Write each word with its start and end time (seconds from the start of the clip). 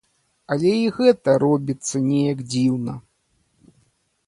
Але 0.53 0.71
і 0.83 0.87
гэта 0.97 1.35
робіцца 1.43 1.95
неяк 2.09 2.39
дзіўна. 2.55 2.93